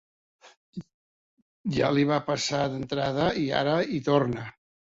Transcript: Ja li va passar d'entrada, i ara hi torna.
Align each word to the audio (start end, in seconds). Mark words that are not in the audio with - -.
Ja 1.77 1.91
li 1.97 2.07
va 2.13 2.19
passar 2.31 2.65
d'entrada, 2.73 3.31
i 3.43 3.47
ara 3.63 3.79
hi 3.93 4.05
torna. 4.13 4.49